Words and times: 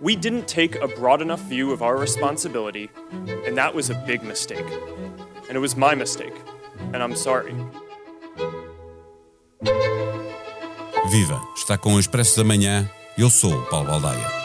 We 0.00 0.16
didn't 0.16 0.46
take 0.48 0.76
a 0.76 0.88
broad 0.88 1.22
enough 1.22 1.40
view 1.42 1.72
of 1.72 1.82
our 1.82 1.96
responsibility, 1.96 2.90
and 3.46 3.56
that 3.56 3.74
was 3.74 3.90
a 3.90 3.94
big 4.06 4.22
mistake. 4.22 4.66
And 5.48 5.56
it 5.56 5.60
was 5.60 5.76
my 5.76 5.94
mistake, 5.94 6.34
and 6.92 7.02
I'm 7.02 7.14
sorry. 7.14 7.54
Viva! 11.10 11.40
Está 11.56 11.76
com 11.76 11.94
o 11.94 12.00
Expresso 12.00 12.36
da 12.38 12.44
Manhã. 12.44 12.88
Eu 13.18 13.30
sou 13.30 13.52
o 13.52 13.62
Paulo 13.66 13.88
Baldaia. 13.88 14.42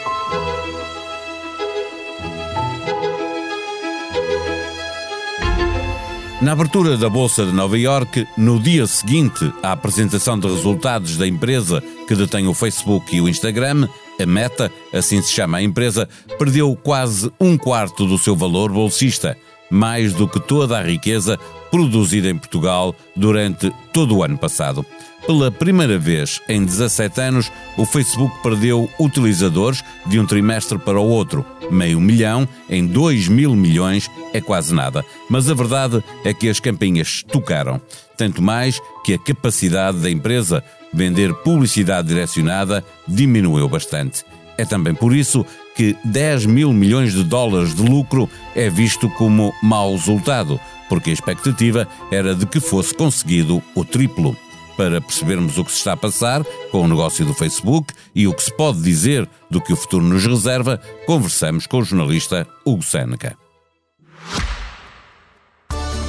Na 6.41 6.51
abertura 6.51 6.95
da 6.97 7.09
Bolsa 7.09 7.45
de 7.45 7.51
Nova 7.51 7.77
York, 7.77 8.27
no 8.37 8.59
dia 8.59 8.85
seguinte 8.85 9.51
à 9.63 9.71
apresentação 9.71 10.39
de 10.39 10.47
resultados 10.47 11.17
da 11.17 11.27
empresa 11.27 11.81
que 12.07 12.15
detém 12.15 12.47
o 12.47 12.53
Facebook 12.53 13.15
e 13.15 13.19
o 13.19 13.27
Instagram, 13.27 13.89
a 14.20 14.26
Meta, 14.26 14.72
assim 14.94 15.22
se 15.22 15.31
chama 15.31 15.58
a 15.58 15.63
empresa, 15.63 16.08
perdeu 16.38 16.75
quase 16.75 17.31
um 17.39 17.58
quarto 17.58 18.05
do 18.05 18.17
seu 18.17 18.35
valor 18.35 18.71
bolsista, 18.71 19.38
mais 19.70 20.13
do 20.13 20.27
que 20.27 20.39
toda 20.39 20.77
a 20.77 20.84
riqueza 20.84 21.38
produzida 21.70 22.30
em 22.30 22.38
Portugal 22.38 22.95
durante 23.16 23.72
todo 23.94 24.17
o 24.17 24.23
ano 24.23 24.38
passado. 24.38 24.85
Pela 25.25 25.52
primeira 25.52 25.99
vez 25.99 26.41
em 26.48 26.63
17 26.63 27.20
anos, 27.20 27.52
o 27.77 27.85
Facebook 27.85 28.34
perdeu 28.41 28.89
utilizadores 28.98 29.84
de 30.05 30.20
um 30.20 30.25
trimestre 30.25 30.77
para 30.77 30.99
o 30.99 31.09
outro. 31.09 31.45
Meio 31.70 31.99
milhão 31.99 32.47
em 32.70 32.88
2 32.88 33.27
mil 33.27 33.53
milhões 33.53 34.09
é 34.34 34.39
quase 34.39 34.73
nada. 34.73 35.03
Mas 35.30 35.49
a 35.49 35.53
verdade 35.53 36.02
é 36.23 36.34
que 36.34 36.47
as 36.47 36.61
campinhas 36.61 37.23
tocaram. 37.23 37.81
Tanto 38.16 38.41
mais 38.41 38.80
que 39.03 39.16
a 39.16 39.20
capacidade 39.20 39.97
da 39.97 40.09
empresa 40.09 40.63
vender 40.97 41.33
publicidade 41.35 42.07
direcionada 42.07 42.83
diminuiu 43.07 43.69
bastante. 43.69 44.25
É 44.57 44.65
também 44.65 44.93
por 44.93 45.15
isso 45.15 45.45
que 45.75 45.95
10 46.03 46.47
mil 46.47 46.73
milhões 46.73 47.13
de 47.13 47.23
dólares 47.23 47.75
de 47.75 47.83
lucro 47.83 48.27
é 48.55 48.69
visto 48.69 49.07
como 49.11 49.53
mau 49.61 49.91
resultado, 49.91 50.59
porque 50.89 51.11
a 51.11 51.13
expectativa 51.13 51.88
era 52.11 52.33
de 52.33 52.47
que 52.47 52.59
fosse 52.59 52.94
conseguido 52.94 53.61
o 53.75 53.85
triplo 53.85 54.35
para 54.75 54.99
percebermos 55.02 55.57
o 55.57 55.66
que 55.66 55.72
se 55.72 55.77
está 55.77 55.94
a 55.94 55.97
passar 55.97 56.44
com 56.72 56.81
o 56.81 56.88
negócio 56.88 57.25
do 57.25 57.33
Facebook 57.33 57.94
e 58.13 58.27
o 58.27 58.33
que 58.33 58.44
se 58.44 58.55
pode 58.55 58.81
dizer 58.81 59.27
do 59.50 59.61
que 59.61 59.73
o 59.73 59.75
futuro 59.75 60.05
nos 60.05 60.25
reserva, 60.25 60.79
conversamos 61.05 61.66
com 61.66 61.79
o 61.79 61.83
jornalista 61.83 62.47
Hugo 62.66 62.83
Seneca. 62.83 63.35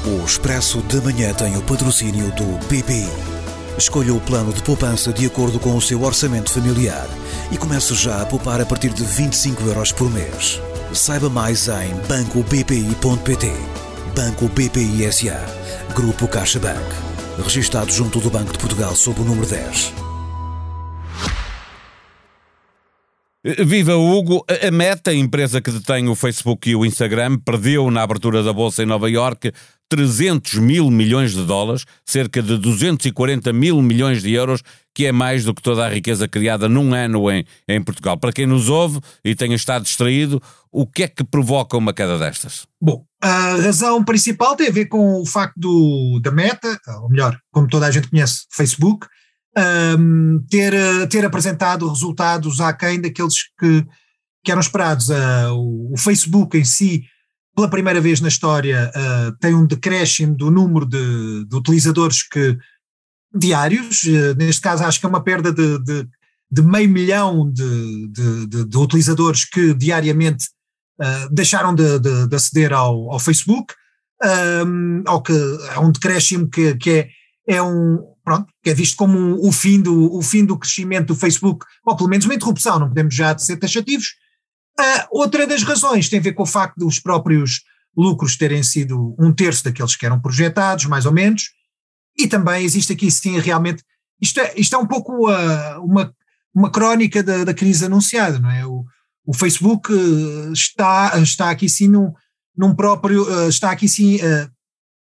O 0.06 0.24
Expresso 0.24 0.80
da 0.82 1.00
Manhã 1.02 1.34
tem 1.34 1.56
o 1.56 1.62
patrocínio 1.62 2.30
do 2.32 2.44
BPI. 2.66 3.38
Escolha 3.78 4.12
o 4.12 4.20
plano 4.20 4.52
de 4.52 4.62
poupança 4.62 5.12
de 5.12 5.24
acordo 5.24 5.60
com 5.60 5.76
o 5.76 5.80
seu 5.80 6.02
orçamento 6.02 6.50
familiar 6.50 7.08
e 7.52 7.56
comece 7.56 7.94
já 7.94 8.20
a 8.20 8.26
poupar 8.26 8.60
a 8.60 8.66
partir 8.66 8.90
de 8.90 9.04
25 9.04 9.62
euros 9.62 9.92
por 9.92 10.10
mês. 10.10 10.60
Saiba 10.92 11.30
mais 11.30 11.68
em 11.68 11.94
bancobpi.pt. 12.08 13.52
Banco 14.16 14.48
BPI 14.48 15.12
SA. 15.12 15.40
Grupo 15.94 16.26
CaixaBank 16.26 17.08
registado 17.42 17.90
junto 17.92 18.20
do 18.20 18.30
Banco 18.30 18.52
de 18.52 18.58
Portugal 18.58 18.94
sob 18.96 19.20
o 19.20 19.24
número 19.24 19.46
10. 19.46 20.07
Viva 23.56 23.96
Hugo! 23.96 24.44
A 24.46 24.70
Meta, 24.70 25.14
empresa 25.14 25.62
que 25.62 25.70
detém 25.70 26.06
o 26.06 26.14
Facebook 26.14 26.68
e 26.68 26.77
o 26.77 26.84
Instagram, 26.84 27.38
perdeu 27.38 27.91
na 27.91 28.02
abertura 28.02 28.42
da 28.42 28.52
bolsa 28.52 28.82
em 28.82 28.86
Nova 28.86 29.08
York 29.08 29.52
300 29.88 30.56
mil 30.56 30.91
milhões 30.91 31.32
de 31.32 31.42
dólares, 31.46 31.86
cerca 32.04 32.42
de 32.42 32.58
240 32.58 33.50
mil 33.54 33.80
milhões 33.80 34.22
de 34.22 34.34
euros, 34.34 34.62
que 34.94 35.06
é 35.06 35.12
mais 35.12 35.44
do 35.44 35.54
que 35.54 35.62
toda 35.62 35.86
a 35.86 35.88
riqueza 35.88 36.28
criada 36.28 36.69
num 36.69 36.92
ano 36.92 37.30
em, 37.30 37.42
em 37.66 37.82
Portugal. 37.82 38.19
Para 38.19 38.34
quem 38.34 38.46
nos 38.46 38.69
ouve 38.69 39.00
e 39.24 39.34
tenha 39.34 39.56
estado 39.56 39.84
distraído, 39.84 40.42
o 40.70 40.86
que 40.86 41.04
é 41.04 41.08
que 41.08 41.24
provoca 41.24 41.74
uma 41.74 41.94
queda 41.94 42.19
destas? 42.19 42.66
Bom, 42.78 43.02
a 43.19 43.56
razão 43.56 44.04
principal 44.04 44.56
tem 44.56 44.69
a 44.69 44.72
ver 44.72 44.86
com 44.86 45.22
o 45.22 45.24
facto 45.24 45.54
do, 45.56 46.20
da 46.22 46.30
Meta, 46.30 46.78
ou 47.00 47.09
melhor, 47.09 47.38
como 47.50 47.66
toda 47.66 47.86
a 47.86 47.91
gente 47.91 48.10
conhece, 48.10 48.44
Facebook, 48.50 49.06
um, 49.98 50.44
ter, 50.50 50.75
ter 51.09 51.25
apresentado 51.25 51.88
resultados 51.88 52.60
aquém 52.60 53.00
daqueles 53.00 53.44
que, 53.59 53.86
que 54.44 54.50
eram 54.50 54.60
esperados. 54.60 55.09
Uh, 55.09 55.53
o, 55.54 55.94
o 55.94 55.97
Facebook 55.97 56.56
em 56.59 56.64
si 56.64 57.04
pela 57.59 57.69
primeira 57.69 58.00
vez 58.00 58.20
na 58.20 58.28
história, 58.28 58.88
uh, 58.94 59.36
tem 59.41 59.53
um 59.53 59.66
decréscimo 59.66 60.32
do 60.36 60.48
número 60.48 60.86
de, 60.86 61.44
de 61.44 61.56
utilizadores 61.56 62.22
que, 62.22 62.56
diários, 63.34 64.04
uh, 64.04 64.32
neste 64.36 64.60
caso 64.60 64.84
acho 64.84 65.00
que 65.00 65.06
é 65.06 65.09
uma 65.09 65.25
perda 65.25 65.53
de, 65.53 65.76
de, 65.80 66.09
de 66.48 66.62
meio 66.62 66.88
milhão 66.88 67.50
de, 67.50 68.06
de, 68.65 68.78
utilizadores 68.78 69.44
que 69.44 69.75
diariamente 69.75 70.47
deixaram 71.32 71.75
de, 71.75 71.98
aceder 72.32 72.72
ao, 72.72 73.12
ao 73.12 73.19
Facebook, 73.19 73.75
um, 74.65 75.03
ou 75.09 75.20
que 75.20 75.32
é 75.32 75.78
um 75.80 75.91
decréscimo 75.91 76.48
que, 76.48 76.76
que 76.76 76.91
é, 76.91 77.09
é 77.56 77.62
um, 77.62 77.98
pronto, 78.28 78.53
que 78.62 78.71
é 78.71 78.75
visto 78.75 78.97
como 78.97 79.47
o, 79.47 79.50
fim 79.50 79.81
do, 79.81 80.15
o 80.15 80.22
fim 80.22 80.44
do 80.44 80.59
crescimento 80.59 81.09
do 81.09 81.16
Facebook, 81.16 81.65
ou 81.84 81.97
pelo 81.97 82.09
menos 82.09 82.27
uma 82.27 82.34
interrupção, 82.34 82.78
não 82.78 82.89
podemos 82.89 83.15
já 83.15 83.37
ser 83.39 83.56
taxativos, 83.56 84.15
Uh, 84.78 85.03
outra 85.11 85.44
das 85.44 85.65
razões 85.65 86.09
tem 86.09 86.21
a 86.21 86.22
ver 86.22 86.34
com 86.34 86.44
o 86.44 86.47
facto 86.47 86.77
dos 86.77 87.00
próprios 87.00 87.62
lucros 87.97 88.37
terem 88.37 88.62
sido 88.62 89.16
um 89.19 89.33
terço 89.33 89.65
daqueles 89.65 89.97
que 89.97 90.06
eram 90.06 90.21
projetados, 90.21 90.84
mais 90.84 91.05
ou 91.05 91.11
menos, 91.11 91.50
e 92.16 92.28
também 92.28 92.65
existe 92.65 92.93
aqui 92.93 93.11
sim 93.11 93.41
realmente, 93.41 93.83
isto 94.21 94.39
é, 94.39 94.53
isto 94.56 94.77
é 94.77 94.78
um 94.78 94.87
pouco 94.87 95.28
uh, 95.28 95.83
uma, 95.83 96.15
uma 96.55 96.71
crónica 96.71 97.25
da, 97.25 97.43
da, 97.43 97.53
crise 97.53 97.87
anunciada, 97.87 98.39
não 98.39 98.50
é? 98.50 98.65
O, 98.65 98.84
o 99.27 99.34
Facebook 99.34 99.93
uh, 99.93 100.53
está, 100.53 101.19
está 101.21 101.50
aqui 101.50 101.69
sim 101.69 101.89
num, 101.89 102.12
num 102.56 102.72
próprio, 102.72 103.25
uh, 103.25 103.49
está 103.49 103.72
aqui 103.72 103.89
sim 103.89 104.21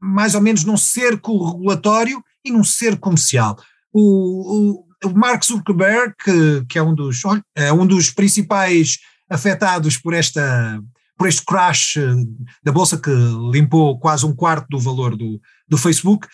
mais 0.01 0.35
ou 0.35 0.41
menos 0.41 0.65
num 0.65 0.75
cerco 0.75 1.51
regulatório 1.51 2.21
e 2.43 2.51
num 2.51 2.63
cerco 2.63 3.01
comercial. 3.01 3.57
O, 3.93 4.83
o, 5.03 5.09
o 5.09 5.13
Mark 5.13 5.43
Zuckerberg, 5.43 6.13
que, 6.23 6.65
que 6.69 6.77
é 6.79 6.83
um 6.83 6.93
dos, 6.93 7.21
é 7.55 7.71
um 7.73 7.85
dos 7.85 8.09
principais 8.09 8.99
afetados 9.29 9.97
por 9.97 10.13
esta 10.13 10.81
por 11.21 11.27
este 11.27 11.45
crash 11.45 11.97
eh, 11.97 12.15
da 12.63 12.71
bolsa 12.71 12.97
que 12.97 13.11
limpou 13.51 13.99
quase 13.99 14.25
um 14.25 14.33
quarto 14.33 14.67
do 14.71 14.79
valor 14.79 15.15
do, 15.15 15.39
do 15.67 15.77
Facebook, 15.77 16.27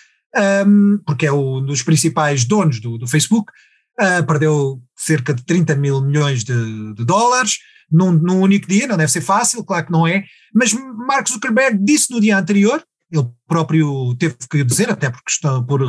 um, 0.66 0.98
porque 1.06 1.26
é 1.26 1.32
um 1.32 1.62
dos 1.62 1.84
principais 1.84 2.46
donos 2.46 2.80
do, 2.80 2.98
do 2.98 3.06
Facebook, 3.06 3.52
uh, 4.00 4.26
perdeu 4.26 4.82
cerca 4.96 5.34
de 5.34 5.44
30 5.44 5.76
mil 5.76 6.02
milhões 6.02 6.46
de, 6.46 6.94
de 6.94 7.04
dólares 7.04 7.58
num, 7.92 8.14
num, 8.14 8.40
único 8.40 8.66
dia, 8.66 8.88
não 8.88 8.96
deve 8.96 9.12
ser 9.12 9.20
fácil, 9.20 9.62
claro 9.62 9.88
que 9.88 9.92
não 9.92 10.08
é, 10.08 10.24
mas 10.54 10.72
Mark 10.74 11.28
Zuckerberg 11.28 11.78
disse 11.84 12.10
no 12.10 12.22
dia 12.22 12.38
anterior, 12.38 12.82
ele 13.12 13.28
próprio 13.48 14.16
teve 14.16 14.36
que 14.50 14.64
dizer, 14.64 14.90
até 14.90 15.10
porque 15.10 15.32
está 15.32 15.62
por 15.62 15.82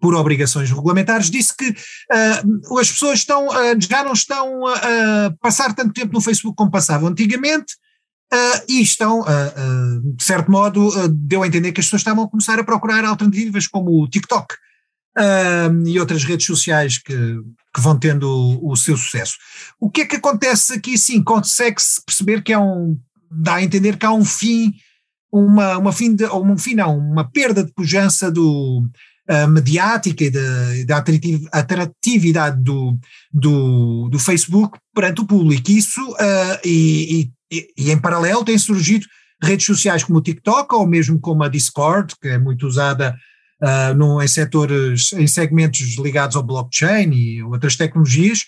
por 0.00 0.14
obrigações 0.14 0.70
regulamentares, 0.70 1.30
disse 1.30 1.56
que 1.56 1.70
uh, 1.70 2.78
as 2.78 2.90
pessoas 2.90 3.18
estão, 3.18 3.48
uh, 3.48 3.80
já 3.80 4.04
não 4.04 4.12
estão 4.12 4.66
a 4.66 5.34
passar 5.40 5.74
tanto 5.74 5.92
tempo 5.92 6.12
no 6.12 6.20
Facebook 6.20 6.56
como 6.56 6.70
passavam 6.70 7.08
antigamente, 7.08 7.74
uh, 8.32 8.64
e 8.68 8.80
estão, 8.80 9.24
de 10.14 10.24
certo 10.24 10.50
modo, 10.50 10.90
deu 11.08 11.42
a 11.42 11.46
entender 11.46 11.72
que 11.72 11.80
as 11.80 11.86
pessoas 11.86 12.00
estavam 12.00 12.24
a 12.24 12.28
começar 12.28 12.58
a 12.58 12.64
procurar 12.64 13.04
alternativas 13.04 13.66
como 13.66 14.02
o 14.02 14.08
TikTok 14.08 14.54
e 15.84 15.98
outras 15.98 16.22
redes 16.22 16.46
sociais 16.46 16.98
que, 16.98 17.14
que 17.74 17.80
vão 17.80 17.98
tendo 17.98 18.28
o, 18.28 18.70
o, 18.70 18.76
seu 18.76 18.96
sucesso. 18.96 19.34
O 19.80 19.90
que 19.90 20.02
é 20.02 20.06
que 20.06 20.14
acontece 20.14 20.74
aqui? 20.74 20.96
Sim, 20.96 21.24
consegue-se 21.24 22.00
perceber 22.04 22.42
que 22.42 22.52
é 22.52 22.58
um, 22.58 22.96
dá 23.28 23.54
a 23.54 23.62
entender 23.62 23.96
que 23.96 24.06
há 24.06 24.12
um 24.12 24.24
fim, 24.24 24.72
uma, 25.32 25.78
uma 25.78 25.92
fim 25.92 26.14
de, 26.14 26.24
um 26.26 26.56
fim 26.56 26.74
não, 26.74 26.98
uma 26.98 27.28
perda 27.30 27.64
de 27.64 27.72
pujança 27.72 28.30
do, 28.30 28.88
uh, 29.28 29.48
mediática 29.48 30.24
e 30.24 30.84
da 30.84 31.04
atratividade 31.52 32.62
do, 32.62 32.98
do, 33.32 34.08
do, 34.08 34.18
Facebook 34.18 34.78
perante 34.94 35.20
o 35.20 35.26
público. 35.26 35.70
Isso, 35.70 36.00
uh, 36.12 36.58
e, 36.64 37.30
e, 37.50 37.68
e, 37.76 37.90
em 37.90 37.98
paralelo, 37.98 38.44
têm 38.44 38.58
surgido 38.58 39.06
redes 39.42 39.66
sociais 39.66 40.02
como 40.02 40.18
o 40.18 40.22
TikTok 40.22 40.74
ou 40.74 40.86
mesmo 40.86 41.20
como 41.20 41.44
a 41.44 41.48
Discord, 41.48 42.14
que 42.20 42.28
é 42.28 42.38
muito 42.38 42.66
usada 42.66 43.14
uh, 43.62 43.94
no, 43.94 44.20
em 44.22 44.28
setores, 44.28 45.12
em 45.12 45.26
segmentos 45.26 45.96
ligados 45.98 46.34
ao 46.34 46.42
blockchain 46.42 47.12
e 47.12 47.42
outras 47.42 47.76
tecnologias, 47.76 48.44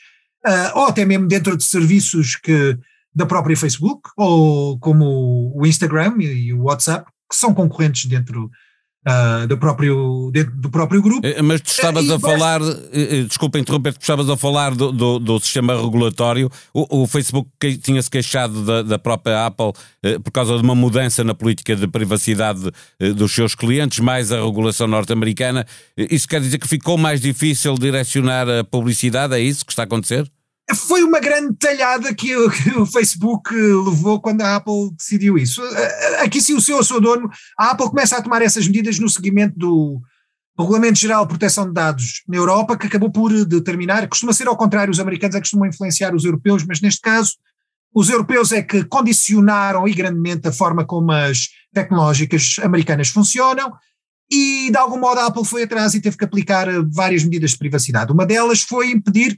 ou 0.74 0.86
até 0.86 1.04
mesmo 1.04 1.28
dentro 1.28 1.54
de 1.54 1.62
serviços 1.62 2.34
que 2.34 2.74
da 3.14 3.26
própria 3.26 3.56
Facebook, 3.56 4.02
ou 4.16 4.78
como 4.78 5.52
o 5.54 5.66
Instagram 5.66 6.14
e 6.20 6.52
o 6.52 6.64
WhatsApp, 6.64 7.10
que 7.28 7.36
são 7.36 7.54
concorrentes 7.54 8.06
dentro 8.06 8.50
Uh, 9.00 9.46
do, 9.46 9.56
próprio, 9.56 10.30
do 10.56 10.68
próprio 10.68 11.00
grupo. 11.00 11.26
Eh, 11.26 11.40
mas 11.40 11.62
tu 11.62 11.68
estavas 11.68 12.06
uh, 12.10 12.16
a 12.16 12.20
falar, 12.20 12.60
uh, 12.60 13.24
desculpa 13.26 13.58
interromper, 13.58 13.94
tu 13.94 14.02
estavas 14.02 14.28
a 14.28 14.36
falar 14.36 14.74
do, 14.74 14.92
do, 14.92 15.18
do 15.18 15.40
sistema 15.40 15.74
regulatório. 15.74 16.50
O, 16.74 17.04
o 17.04 17.06
Facebook 17.06 17.48
que, 17.58 17.78
tinha-se 17.78 18.10
queixado 18.10 18.62
da, 18.62 18.82
da, 18.82 18.98
própria 18.98 19.46
Apple 19.46 19.72
por 20.22 20.30
causa 20.30 20.54
de 20.54 20.62
uma 20.62 20.74
mudança 20.74 21.24
na 21.24 21.34
política 21.34 21.74
de 21.74 21.88
privacidade 21.88 22.70
dos 23.16 23.32
seus 23.32 23.54
clientes, 23.54 24.00
mais 24.00 24.30
a 24.32 24.44
regulação 24.44 24.86
norte-americana. 24.86 25.66
Isso 25.96 26.28
quer 26.28 26.42
dizer 26.42 26.58
que 26.58 26.68
ficou 26.68 26.98
mais 26.98 27.22
difícil 27.22 27.76
direcionar 27.76 28.50
a 28.50 28.64
publicidade? 28.64 29.34
É 29.34 29.40
isso 29.40 29.64
que 29.64 29.72
está 29.72 29.84
a 29.84 29.86
acontecer? 29.86 30.30
Foi 30.74 31.02
uma 31.02 31.20
grande 31.20 31.54
talhada 31.56 32.14
que 32.14 32.34
o, 32.36 32.86
Facebook 32.86 33.54
levou 33.54 34.20
quando 34.20 34.42
a 34.42 34.56
Apple 34.56 34.90
decidiu 34.96 35.38
isso. 35.38 35.62
Aqui, 36.22 36.40
se 36.40 36.52
o 36.52 36.60
seu, 36.60 36.78
o 36.78 36.84
seu 36.84 37.00
dono, 37.00 37.30
a 37.58 37.70
Apple 37.70 37.88
começa 37.88 38.16
a 38.16 38.22
tomar 38.22 38.42
essas 38.42 38.66
medidas 38.66 38.98
no 38.98 39.08
seguimento 39.08 39.58
do, 39.58 40.00
Regulamento 40.60 40.98
Geral 40.98 41.24
de 41.24 41.30
Proteção 41.30 41.66
de 41.66 41.72
Dados 41.72 42.22
na 42.28 42.36
Europa, 42.36 42.76
que 42.76 42.86
acabou 42.86 43.10
por 43.10 43.32
determinar, 43.44 44.06
costuma 44.08 44.32
ser 44.32 44.46
ao 44.46 44.56
contrário, 44.56 44.90
os 44.90 45.00
americanos 45.00 45.34
é 45.34 45.38
que 45.38 45.44
costumam 45.44 45.68
influenciar 45.68 46.14
os 46.14 46.24
europeus, 46.24 46.64
mas 46.64 46.80
neste 46.80 47.00
caso, 47.00 47.36
os 47.94 48.08
europeus 48.08 48.52
é 48.52 48.62
que 48.62 48.84
condicionaram 48.84 49.88
e 49.88 49.94
grandemente 49.94 50.46
a 50.46 50.52
forma 50.52 50.84
como 50.84 51.10
as 51.12 51.48
tecnológicas 51.72 52.56
americanas 52.62 53.08
funcionam, 53.08 53.72
e 54.30 54.70
de 54.70 54.76
algum 54.76 54.98
modo 54.98 55.18
a 55.18 55.26
Apple 55.26 55.44
foi 55.44 55.64
atrás 55.64 55.94
e 55.94 56.00
teve 56.00 56.16
que 56.16 56.24
aplicar 56.24 56.66
várias 56.92 57.24
medidas 57.24 57.52
de 57.52 57.58
privacidade. 57.58 58.12
Uma 58.12 58.26
delas 58.26 58.62
foi 58.62 58.90
impedir 58.90 59.36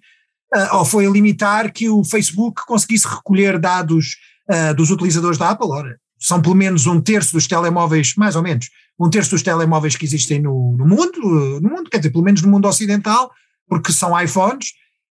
uh, 0.54 0.76
ou 0.76 0.84
foi 0.84 1.06
limitar 1.06 1.72
que 1.72 1.88
o 1.88 2.04
Facebook 2.04 2.62
conseguisse 2.66 3.06
recolher 3.08 3.58
dados 3.58 4.16
uh, 4.50 4.74
dos 4.74 4.90
utilizadores 4.90 5.38
da 5.38 5.50
Apple. 5.50 5.68
Ora, 5.68 5.98
são 6.18 6.40
pelo 6.40 6.54
menos 6.54 6.86
um 6.86 7.00
terço 7.00 7.32
dos 7.32 7.46
telemóveis, 7.46 8.14
mais 8.16 8.36
ou 8.36 8.42
menos, 8.42 8.70
um 8.98 9.10
terço 9.10 9.30
dos 9.30 9.42
telemóveis 9.42 9.96
que 9.96 10.04
existem 10.04 10.40
no, 10.40 10.76
no 10.76 10.86
mundo, 10.86 11.60
no 11.60 11.68
mundo, 11.68 11.90
quer 11.90 11.98
dizer, 11.98 12.10
pelo 12.10 12.24
menos 12.24 12.42
no 12.42 12.50
mundo 12.50 12.68
ocidental, 12.68 13.30
porque 13.68 13.92
são 13.92 14.18
iPhones, 14.20 14.68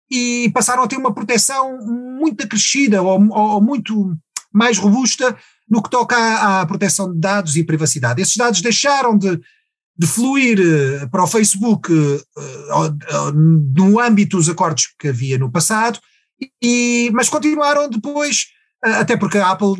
e 0.10 0.50
passaram 0.54 0.84
a 0.84 0.88
ter 0.88 0.98
uma 0.98 1.14
proteção 1.14 1.78
muito 1.86 2.44
acrescida 2.44 3.02
ou, 3.02 3.30
ou 3.32 3.62
muito 3.62 4.16
mais 4.54 4.78
robusta 4.78 5.36
no 5.70 5.82
que 5.82 5.90
toca 5.90 6.16
à, 6.16 6.62
à, 6.62 6.66
proteção 6.66 7.12
de 7.12 7.18
dados 7.18 7.56
e 7.56 7.64
privacidade. 7.64 8.22
Esses 8.22 8.36
dados 8.36 8.62
deixaram 8.62 9.18
de, 9.18 9.40
de 9.98 10.08
fluir 10.08 10.60
eh, 10.60 11.06
para 11.08 11.24
o 11.24 11.28
Facebook 11.28 11.92
uh, 11.92 13.32
no 13.34 14.00
âmbito 14.00 14.38
dos 14.38 14.50
acordos 14.50 14.88
que 14.98 15.10
havia 15.10 15.38
no 15.38 15.52
passado, 15.52 16.00
e, 16.62 17.12
mas 17.14 17.30
continuaram 17.30 17.90
depois, 17.90 18.48
uh, 18.86 19.00
até 19.02 19.16
porque 19.16 19.38
a 19.38 19.52
Apple, 19.52 19.74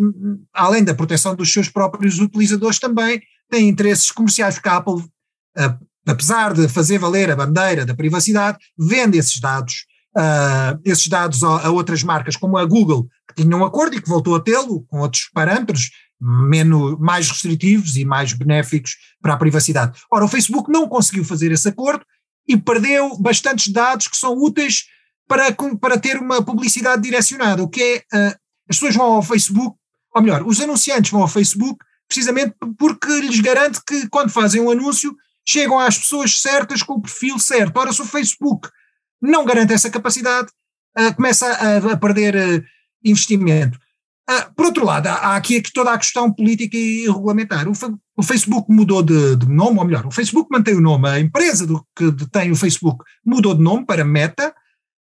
além 0.54 0.84
da 0.84 0.94
proteção 0.94 1.36
dos 1.36 1.52
seus 1.52 1.70
próprios 1.70 2.20
utilizadores, 2.20 2.80
também 2.80 3.22
tem 3.50 3.68
interesses 3.68 4.12
comerciais, 4.12 4.56
porque 4.56 4.70
a 4.70 4.78
Apple, 4.78 5.04
apesar 6.08 6.54
de 6.54 6.68
fazer 6.68 6.98
valer 6.98 7.32
a 7.32 7.36
bandeira 7.36 7.86
da 7.86 7.96
privacidade, 7.96 8.58
vende 8.78 9.18
esses 9.18 9.40
dados. 9.40 9.86
Esses 10.84 11.08
dados 11.08 11.44
a, 11.44 11.68
a 11.68 11.70
outras 11.70 12.04
marcas, 12.04 12.36
como 12.36 12.58
a 12.58 12.66
Google, 12.66 13.08
que 13.28 13.42
tinha 13.42 13.56
um 13.56 13.66
acordo 13.66 13.96
e 13.96 14.02
que 14.02 14.10
voltou 14.10 14.36
a 14.36 14.40
tê-lo 14.40 14.84
com 14.88 15.00
outros 15.00 15.30
parâmetros, 15.34 15.90
menos, 16.20 17.00
mais 17.00 17.30
restritivos 17.30 17.98
e 17.98 18.06
mais 18.06 18.34
benéficos 18.34 18.98
para 19.22 19.34
a 19.34 19.38
privacidade. 19.38 20.00
Ora, 20.12 20.26
o 20.26 20.28
Facebook 20.28 20.72
não 20.72 20.88
conseguiu 20.88 21.24
fazer 21.24 21.52
esse 21.52 21.68
acordo 21.68 22.06
e 22.48 22.58
perdeu 22.58 23.18
bastantes 23.18 23.72
dados 23.72 24.08
que 24.08 24.18
são 24.18 24.34
úteis 24.38 24.86
para, 25.28 25.56
para 25.80 25.98
ter 25.98 26.18
uma 26.18 26.44
publicidade 26.44 27.02
direcionada, 27.02 27.64
o 27.64 27.70
que 27.70 27.82
é, 27.82 28.18
uh, 28.18 28.36
as 28.70 28.76
pessoas 28.76 28.96
vão 28.96 29.14
ao 29.14 29.24
Facebook, 29.24 29.78
ou 30.14 30.22
melhor, 30.22 30.46
os 30.46 30.60
anunciantes 30.60 31.12
vão 31.12 31.22
ao 31.22 31.28
Facebook 31.28 31.80
precisamente 32.08 32.54
porque 32.78 33.22
lhes 33.22 33.40
garante 33.40 33.80
que 33.88 34.10
quando 34.10 34.30
fazem 34.30 34.60
um 34.60 34.70
anúncio 34.70 35.16
chegam 35.48 35.80
às 35.80 35.98
pessoas 35.98 36.42
certas 36.42 36.84
com 36.84 36.96
o 36.96 37.02
perfil 37.02 37.40
certo. 37.40 37.78
Ora, 37.78 37.94
se 37.94 38.02
o 38.02 38.06
Facebook 38.06 38.70
não 39.22 39.46
garante 39.46 39.74
essa 39.74 39.90
capacidade, 39.90 40.50
uh, 40.98 41.14
começa 41.16 41.48
a, 41.48 41.94
a 41.94 41.98
perder 41.98 42.36
uh, 42.36 42.64
investimento. 43.04 43.78
Ah, 44.28 44.50
por 44.56 44.68
outro 44.68 44.86
lado, 44.86 45.08
há, 45.08 45.36
aqui 45.36 45.62
toda 45.74 45.92
a 45.92 45.98
questão 45.98 46.32
política 46.32 46.78
e 46.78 47.06
regulamentar. 47.08 47.68
O, 47.68 47.74
o 48.16 48.24
Facebook 48.24 48.72
mudou 48.72 49.04
de, 49.04 49.36
de, 49.36 49.48
nome, 49.48 49.80
ou 49.80 49.86
melhor, 49.86 50.06
o 50.06 50.12
Facebook 50.12 50.48
mantém 50.50 50.76
o 50.76 50.82
nome, 50.82 51.10
a 51.10 51.20
empresa 51.20 51.68
do, 51.68 51.86
que 51.96 52.10
detém 52.12 52.52
o 52.52 52.56
Facebook 52.56 53.04
mudou 53.26 53.54
de 53.54 53.62
nome 53.62 53.86
para 53.86 54.06
Meta. 54.06 54.54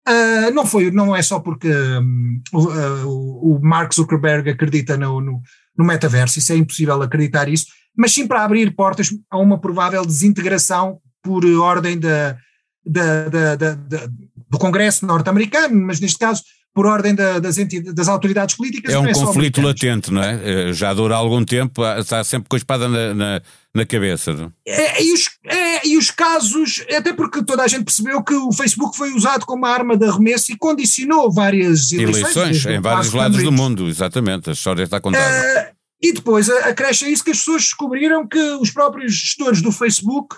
Uh, 0.07 0.53
não, 0.53 0.65
foi, 0.65 0.89
não 0.89 1.15
é 1.15 1.21
só 1.21 1.39
porque 1.39 1.69
um, 1.69 2.41
o, 2.53 2.59
uh, 2.59 3.55
o, 3.55 3.59
Mark 3.61 3.93
Zuckerberg 3.93 4.49
acredita 4.49 4.95
no, 4.95 5.19
no, 5.19 5.41
no 5.77 5.85
metaverso, 5.85 6.39
isso 6.39 6.53
é 6.53 6.55
impossível 6.55 7.01
acreditar 7.01 7.49
isso, 7.49 7.65
mas 7.95 8.13
sim 8.13 8.25
para 8.25 8.43
abrir 8.43 8.73
portas 8.73 9.09
a 9.29 9.37
uma 9.37 9.59
provável 9.59 10.05
desintegração 10.05 10.99
por 11.21 11.45
ordem 11.45 11.99
da, 11.99 12.37
da, 12.85 13.29
da, 13.29 13.55
da 13.55 14.07
do 14.49 14.57
Congresso 14.57 15.05
norte-americano, 15.05 15.75
mas 15.85 15.99
neste 15.99 16.17
caso 16.17 16.41
por 16.73 16.85
ordem 16.85 17.15
da, 17.15 17.39
das, 17.39 17.57
das 17.93 18.07
autoridades 18.07 18.55
políticas. 18.55 18.93
É 18.93 18.99
um 18.99 19.07
é 19.07 19.13
conflito 19.13 19.61
latente, 19.61 20.13
não 20.13 20.23
é? 20.23 20.69
é? 20.69 20.73
Já 20.73 20.93
dura 20.93 21.15
algum 21.15 21.43
tempo, 21.43 21.83
está 21.97 22.23
sempre 22.23 22.47
com 22.47 22.55
a 22.55 22.57
espada 22.57 22.87
na, 22.87 23.13
na, 23.13 23.41
na 23.75 23.85
cabeça. 23.85 24.33
Não? 24.33 24.53
É, 24.65 25.03
e, 25.03 25.13
os, 25.13 25.29
é, 25.45 25.87
e 25.87 25.97
os 25.97 26.11
casos, 26.11 26.85
até 26.95 27.11
porque 27.11 27.43
toda 27.43 27.63
a 27.63 27.67
gente 27.67 27.83
percebeu 27.83 28.23
que 28.23 28.33
o 28.33 28.53
Facebook 28.53 28.95
foi 28.95 29.11
usado 29.13 29.45
como 29.45 29.65
arma 29.65 29.97
de 29.97 30.05
arremesso 30.05 30.51
e 30.51 30.57
condicionou 30.57 31.31
várias 31.31 31.91
eleições. 31.91 32.35
Eleições 32.35 32.65
em 32.65 32.79
vários 32.79 33.13
lados 33.13 33.43
do 33.43 33.51
mundo, 33.51 33.87
exatamente, 33.87 34.49
a 34.49 34.53
história 34.53 34.83
está 34.83 35.01
contada. 35.01 35.73
Uh, 35.73 35.75
e 36.01 36.13
depois 36.13 36.49
acresce 36.49 37.03
a 37.03 37.09
isso 37.09 37.23
que 37.23 37.31
as 37.31 37.39
pessoas 37.39 37.63
descobriram 37.63 38.25
que 38.25 38.39
os 38.39 38.71
próprios 38.71 39.13
gestores 39.13 39.61
do 39.61 39.71
Facebook 39.71 40.37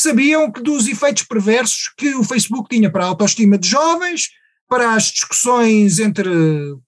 sabiam 0.00 0.50
que 0.50 0.62
dos 0.62 0.86
efeitos 0.86 1.22
perversos 1.22 1.92
que 1.96 2.14
o 2.14 2.24
Facebook 2.24 2.68
tinha 2.68 2.90
para 2.90 3.04
a 3.04 3.08
autoestima 3.08 3.58
de 3.58 3.68
jovens, 3.68 4.28
para 4.68 4.94
as 4.94 5.04
discussões 5.04 5.98
entre, 5.98 6.30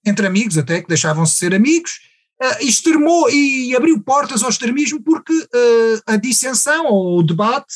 entre 0.07 0.27
amigos, 0.27 0.57
até 0.57 0.81
que 0.81 0.89
deixavam-se 0.89 1.37
ser 1.37 1.55
amigos, 1.55 2.01
uh, 2.43 2.65
extremou 2.65 3.29
e 3.31 3.75
abriu 3.75 4.01
portas 4.03 4.43
ao 4.43 4.51
extremismo 4.51 5.03
porque 5.03 5.33
uh, 5.33 6.03
a 6.07 6.17
dissensão 6.17 6.87
ou 6.87 7.19
o 7.19 7.23
debate, 7.23 7.75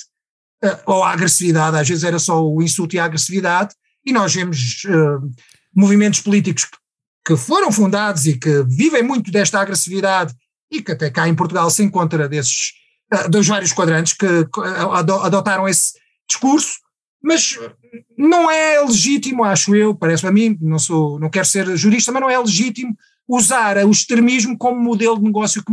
uh, 0.65 0.79
ou 0.87 1.03
a 1.03 1.12
agressividade, 1.12 1.77
às 1.77 1.89
vezes 1.89 2.05
era 2.05 2.19
só 2.19 2.44
o 2.44 2.62
insulto 2.62 2.94
e 2.94 2.99
a 2.99 3.05
agressividade, 3.05 3.75
e 4.05 4.12
nós 4.12 4.32
vemos 4.32 4.85
uh, 4.85 5.31
movimentos 5.75 6.21
políticos 6.21 6.69
que 7.27 7.37
foram 7.37 7.73
fundados 7.73 8.27
e 8.27 8.39
que 8.39 8.62
vivem 8.69 9.03
muito 9.03 9.32
desta 9.32 9.61
agressividade 9.61 10.32
e 10.71 10.81
que 10.81 10.93
até 10.93 11.11
cá 11.11 11.29
em 11.29 11.35
Portugal 11.35 11.69
se 11.71 11.82
encontra 11.82 12.29
desses, 12.29 12.73
dos 13.31 13.47
vários 13.47 13.73
quadrantes 13.73 14.12
que 14.12 14.26
adotaram 15.23 15.69
esse 15.69 15.94
discurso, 16.29 16.81
mas 17.23 17.58
não 18.17 18.50
é 18.50 18.81
legítimo, 18.81 19.44
acho 19.44 19.75
eu, 19.75 19.94
parece 19.94 20.26
a 20.26 20.32
mim, 20.32 20.56
não 20.61 20.79
sou, 20.79 21.19
não 21.19 21.31
quero 21.31 21.47
ser 21.47 21.76
jurista, 21.76 22.12
mas 22.12 22.20
não 22.20 22.31
é 22.31 22.38
legítimo 22.38 22.97
usar 23.29 23.85
o 23.85 23.91
extremismo 23.91 24.56
como 24.56 24.81
modelo 24.81 25.19
de 25.19 25.25
negócio 25.25 25.62
que, 25.64 25.73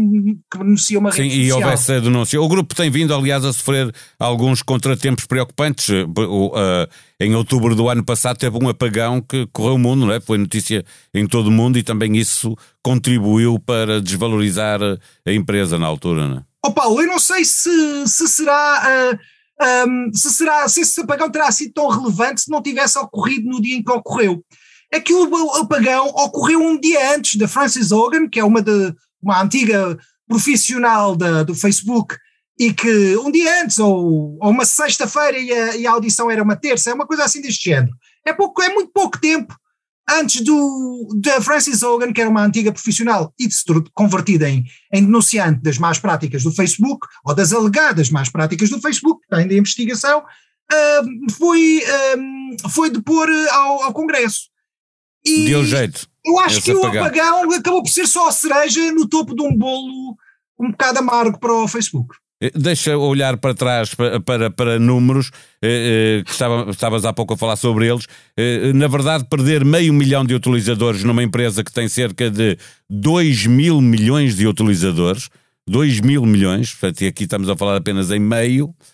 que 0.51 0.57
beneficia 0.57 0.97
uma 0.97 1.11
rede 1.11 1.35
Sim, 1.35 1.41
e 1.41 1.51
houve 1.51 1.67
essa 1.67 2.01
denúncia. 2.01 2.41
O 2.41 2.47
grupo 2.47 2.73
tem 2.73 2.89
vindo, 2.89 3.13
aliás, 3.13 3.45
a 3.45 3.53
sofrer 3.53 3.93
alguns 4.17 4.63
contratempos 4.63 5.25
preocupantes. 5.25 5.89
Uh, 5.89 6.87
em 7.19 7.35
outubro 7.35 7.75
do 7.75 7.87
ano 7.87 8.03
passado 8.03 8.37
teve 8.37 8.57
um 8.57 8.67
apagão 8.67 9.21
que 9.21 9.47
correu 9.53 9.75
o 9.75 9.79
mundo, 9.79 10.07
não 10.07 10.13
é? 10.13 10.19
foi 10.19 10.39
notícia 10.39 10.83
em 11.13 11.27
todo 11.27 11.47
o 11.47 11.51
mundo 11.51 11.77
e 11.77 11.83
também 11.83 12.17
isso 12.17 12.55
contribuiu 12.81 13.59
para 13.59 14.01
desvalorizar 14.01 14.79
a 14.81 15.31
empresa 15.31 15.77
na 15.77 15.85
altura. 15.85 16.27
Não 16.27 16.37
é? 16.37 16.52
Oh 16.65 16.71
Paulo, 16.71 17.01
eu 17.01 17.07
não 17.07 17.19
sei 17.19 17.43
se, 17.45 18.07
se 18.07 18.27
será... 18.27 19.13
Uh 19.13 19.33
um, 19.87 20.11
se, 20.13 20.29
será, 20.31 20.67
se 20.67 20.81
esse 20.81 20.99
apagão 21.01 21.29
terá 21.29 21.51
sido 21.51 21.73
tão 21.73 21.87
relevante 21.87 22.41
se 22.41 22.49
não 22.49 22.61
tivesse 22.61 22.97
ocorrido 22.97 23.47
no 23.49 23.61
dia 23.61 23.77
em 23.77 23.83
que 23.83 23.91
ocorreu. 23.91 24.43
É 24.91 24.99
que 24.99 25.13
o 25.13 25.55
apagão 25.55 26.07
ocorreu 26.07 26.61
um 26.61 26.79
dia 26.79 27.15
antes 27.15 27.35
da 27.35 27.47
Frances 27.47 27.91
Hogan, 27.91 28.29
que 28.29 28.39
é 28.39 28.43
uma, 28.43 28.61
de, 28.61 28.93
uma 29.21 29.41
antiga 29.41 29.97
profissional 30.27 31.15
da, 31.15 31.43
do 31.43 31.55
Facebook, 31.55 32.15
e 32.59 32.71
que 32.71 33.17
um 33.17 33.31
dia 33.31 33.63
antes, 33.63 33.79
ou, 33.79 34.37
ou 34.39 34.49
uma 34.49 34.65
sexta-feira, 34.65 35.37
e, 35.37 35.81
e, 35.81 35.87
a 35.87 35.91
audição 35.91 36.29
era 36.29 36.43
uma 36.43 36.55
terça, 36.55 36.91
é 36.91 36.93
uma 36.93 37.07
coisa 37.07 37.23
assim 37.23 37.41
deste 37.41 37.69
género. 37.69 37.93
É, 38.25 38.31
pouco, 38.33 38.61
é 38.61 38.69
muito 38.69 38.91
pouco 38.91 39.19
tempo 39.19 39.55
antes 40.09 40.41
do, 40.41 41.09
da 41.15 41.41
Francis 41.41 41.81
Hogan, 41.81 42.11
que 42.11 42.21
era 42.21 42.29
uma 42.29 42.43
antiga 42.43 42.71
profissional 42.71 43.33
e 43.39 43.49
se 43.49 43.63
convertida 43.93 44.49
em, 44.49 44.65
em 44.91 45.03
denunciante 45.03 45.61
das 45.61 45.77
más 45.77 45.99
práticas 45.99 46.43
do 46.43 46.51
Facebook, 46.51 47.07
ou 47.23 47.33
das 47.33 47.53
alegadas 47.53 48.09
más 48.09 48.29
práticas 48.29 48.69
do 48.69 48.81
Facebook, 48.81 49.25
que 49.27 49.35
ainda 49.35 49.53
em 49.53 49.57
investigação, 49.57 50.19
uh, 50.19 51.31
foi, 51.33 51.83
uh, 51.83 52.69
foi 52.69 52.89
depor 52.89 53.29
ao, 53.51 53.83
ao 53.83 53.93
Congresso. 53.93 54.49
E 55.25 55.45
Deu 55.45 55.63
jeito. 55.63 56.07
Eu 56.25 56.39
acho 56.39 56.61
que 56.61 56.73
o 56.73 56.85
apagão 56.85 57.51
acabou 57.51 57.83
por 57.83 57.89
ser 57.89 58.07
só 58.07 58.27
a 58.27 58.31
cereja 58.31 58.91
no 58.91 59.07
topo 59.07 59.35
de 59.35 59.41
um 59.41 59.55
bolo 59.55 60.17
um 60.59 60.71
bocado 60.71 60.99
amargo 60.99 61.39
para 61.39 61.53
o 61.53 61.67
Facebook. 61.67 62.15
Eh, 62.43 62.51
deixa 62.53 62.97
olhar 62.97 63.37
para 63.37 63.53
trás 63.53 63.95
para, 63.95 64.19
para, 64.19 64.51
para 64.51 64.77
números, 64.77 65.31
eh, 65.61 66.19
eh, 66.19 66.23
que 66.25 66.31
estava, 66.31 66.69
estavas 66.69 67.05
há 67.05 67.13
pouco 67.13 67.35
a 67.35 67.37
falar 67.37 67.55
sobre 67.55 67.87
eles. 67.87 68.05
na 68.75 68.87
verdade, 68.87 69.25
perder 69.29 69.63
meio 69.63 69.93
milhão 69.93 70.25
de 70.25 70.35
utilizadores 70.35 71.03
numa 71.03 71.23
empresa 71.23 71.63
que 71.63 71.71
tem 71.71 71.87
cerca 71.87 72.29
de 72.29 72.57
2 72.89 73.45
mil 73.45 73.79
milhões 73.79 74.35
de 74.35 74.45
utilizadores, 74.45 75.29
2 75.65 76.01
mil 76.01 76.25
milhões, 76.25 76.71
portanto, 76.71 77.01
e 77.01 77.07
aqui 77.07 77.23
estamos 77.23 77.47
a 77.47 77.55
falar 77.55 77.77
apenas 77.77 78.11
em 78.11 78.19
meio, 78.19 78.69
eh, 78.69 78.92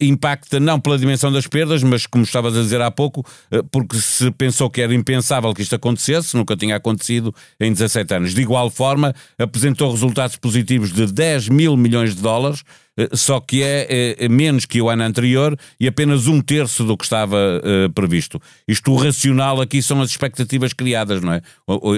impacta 0.00 0.60
não 0.60 0.78
pela 0.78 0.96
dimensão 0.96 1.32
das 1.32 1.46
perdas, 1.46 1.82
mas 1.82 2.06
como 2.06 2.24
estavas 2.24 2.56
a 2.56 2.60
dizer 2.60 2.80
há 2.80 2.90
pouco, 2.90 3.24
eh, 3.50 3.62
porque 3.72 3.96
se 3.96 4.30
pensou 4.30 4.70
que 4.70 4.80
era 4.80 4.94
impensável 4.94 5.52
que 5.52 5.62
isto 5.62 5.74
acontecesse, 5.74 6.36
nunca 6.36 6.56
tinha 6.56 6.76
acontecido 6.76 7.34
em 7.58 7.72
17 7.72 8.14
anos. 8.14 8.34
De 8.34 8.40
igual 8.40 8.70
forma, 8.70 9.14
apresentou 9.38 9.90
resultados 9.90 10.36
positivos 10.36 10.92
de 10.92 11.06
10 11.06 11.48
mil 11.48 11.76
milhões 11.76 12.14
de 12.14 12.22
dólares, 12.22 12.62
eh, 12.96 13.08
só 13.14 13.40
que 13.40 13.62
é, 13.64 14.28
menos 14.28 14.64
que 14.64 14.80
o 14.80 14.88
ano 14.88 15.02
anterior 15.02 15.58
e 15.80 15.88
apenas 15.88 16.28
um 16.28 16.40
terço 16.40 16.84
do 16.84 16.96
que 16.96 17.04
estava 17.04 17.60
previsto. 17.94 18.40
Isto, 18.68 18.92
o 18.92 18.96
racional 18.96 19.60
aqui 19.60 19.82
são 19.82 20.00
as 20.00 20.10
expectativas 20.10 20.72
criadas, 20.72 21.20
não 21.20 21.32
é? 21.32 21.42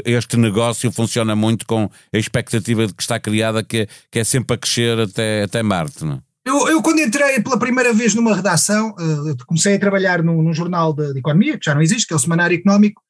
Este 0.04 0.38
negócio 0.38 0.90
funciona 0.90 1.36
muito 1.36 1.66
com 1.66 1.90
a 2.12 2.18
expectativa 2.18 2.86
de 2.86 2.94
que 2.94 3.02
está 3.02 3.20
criada, 3.20 3.62
que 3.62 3.86
que 4.10 4.20
é 4.20 4.24
sempre 4.24 4.54
a 4.54 4.58
crescer 4.58 4.98
até, 4.98 5.42
até 5.42 5.62
Marte, 5.62 6.04
não 6.04 6.14
é? 6.14 6.25
Eu, 6.46 6.68
eu, 6.68 6.80
quando 6.80 7.00
entrei 7.00 7.42
pela 7.42 7.58
primeira 7.58 7.92
vez 7.92 8.14
numa 8.14 8.32
redação, 8.32 8.90
uh, 8.90 9.46
comecei 9.46 9.74
a 9.74 9.80
trabalhar 9.80 10.22
num, 10.22 10.40
num 10.40 10.54
jornal 10.54 10.92
de, 10.92 11.12
de, 11.12 11.18
economia, 11.18 11.58
que 11.58 11.64
já 11.64 11.74
não 11.74 11.82
existe, 11.82 12.06
que 12.06 12.12
é 12.12 12.16
o 12.16 12.20
Semanário 12.20 12.56
Económico, 12.56 13.02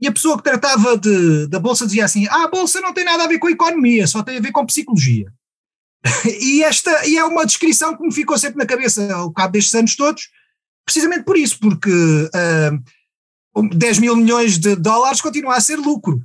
e 0.00 0.08
a 0.08 0.12
pessoa 0.12 0.36
que 0.36 0.42
tratava 0.42 0.98
de, 0.98 1.46
da 1.46 1.60
Bolsa 1.60 1.86
dizia 1.86 2.04
assim: 2.04 2.26
ah, 2.26 2.42
a 2.42 2.48
Bolsa 2.48 2.80
não 2.80 2.92
tem 2.92 3.04
nada 3.04 3.22
a 3.22 3.28
ver 3.28 3.38
com 3.38 3.46
a 3.46 3.52
economia, 3.52 4.08
só 4.08 4.24
tem 4.24 4.38
a 4.38 4.40
ver 4.40 4.50
com 4.50 4.66
psicologia. 4.66 5.32
e 6.40 6.64
esta 6.64 7.06
e 7.06 7.16
é 7.16 7.24
uma 7.24 7.46
descrição 7.46 7.96
que 7.96 8.02
me 8.02 8.12
ficou 8.12 8.36
sempre 8.36 8.58
na 8.58 8.66
cabeça 8.66 9.14
ao 9.14 9.32
cabo 9.32 9.52
destes 9.52 9.74
anos 9.76 9.94
todos, 9.94 10.28
precisamente 10.84 11.22
por 11.22 11.36
isso, 11.36 11.60
porque 11.60 11.92
uh, 13.54 13.68
10 13.72 13.98
mil 14.00 14.16
milhões 14.16 14.58
de 14.58 14.74
dólares 14.74 15.20
continua 15.20 15.54
a 15.54 15.60
ser 15.60 15.76
lucro. 15.76 16.20